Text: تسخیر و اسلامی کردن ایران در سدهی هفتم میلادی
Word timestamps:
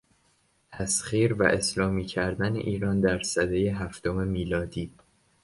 تسخیر 0.71 1.33
و 1.33 1.43
اسلامی 1.43 2.05
کردن 2.05 2.55
ایران 2.55 2.99
در 2.99 3.23
سدهی 3.23 3.67
هفتم 3.69 4.27
میلادی 4.27 4.91